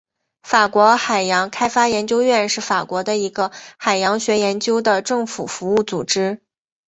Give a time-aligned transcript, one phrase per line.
[0.41, 6.41] 法国海洋开发研究院是法国的一个海洋学研究的政府服务组织。